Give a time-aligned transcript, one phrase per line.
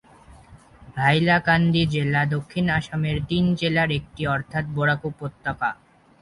[0.97, 5.69] হাইলাকান্দি জেলা দক্ষিণ আসামের তিন জেলার একটি অর্থাৎ বরাক উপত্যকা।